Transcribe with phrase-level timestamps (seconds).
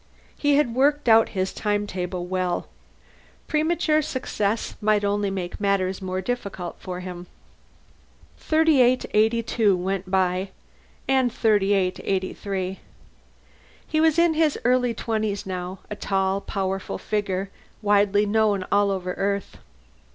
[0.35, 2.67] He had worked out his time table well.
[3.47, 7.27] Premature success might only make matters more difficult for him.
[8.39, 10.49] 3882 went by,
[11.07, 12.79] and 3883.
[13.85, 17.51] He was in his early twenties, now, a tall, powerful figure,
[17.83, 19.59] widely known all over Earth.